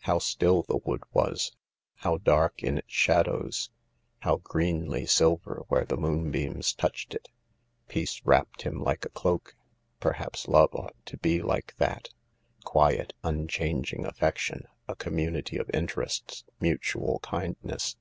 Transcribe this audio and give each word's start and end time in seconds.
How 0.00 0.18
still 0.18 0.64
the 0.64 0.78
wood 0.78 1.04
was; 1.12 1.52
how 1.98 2.16
dark 2.18 2.64
in 2.64 2.78
its 2.78 2.92
shadows; 2.92 3.70
how 4.22 4.38
greenly 4.38 5.06
silver 5.06 5.62
where 5.68 5.84
the 5.84 5.96
moonbeams 5.96 6.74
touched 6.74 7.14
it! 7.14 7.28
Peace 7.86 8.20
wrapped 8.24 8.62
him 8.62 8.82
like 8.82 9.04
a 9.04 9.08
cloak; 9.10 9.54
perhaps 10.00 10.48
love 10.48 10.74
ought 10.74 10.96
to 11.06 11.16
be 11.18 11.40
like 11.40 11.76
that 11.76 12.08
'—quiet, 12.64 13.12
unchanging 13.22 14.04
affection, 14.04 14.66
a 14.88 14.96
community 14.96 15.56
of 15.58 15.70
interests, 15.72 16.42
mutual 16.58 17.20
kindness 17.20 17.94